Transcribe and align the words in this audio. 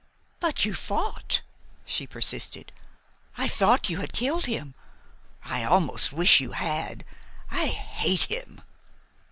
"But 0.39 0.65
you 0.65 0.73
fought," 0.73 1.43
she 1.85 2.07
persisted. 2.07 2.71
"I 3.37 3.47
thought 3.47 3.87
you 3.87 3.97
had 3.97 4.13
killed 4.13 4.47
him. 4.47 4.73
I 5.45 5.63
almost 5.63 6.11
wish 6.11 6.39
you 6.39 6.53
had. 6.53 7.05
I 7.51 7.67
hate 7.67 8.23
him!" 8.23 8.61